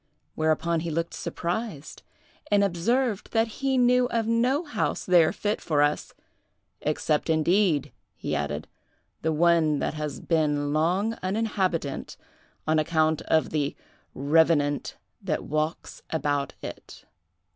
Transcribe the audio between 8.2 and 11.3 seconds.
added, 'the one that has been long